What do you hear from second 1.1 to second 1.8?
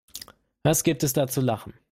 da zu lachen?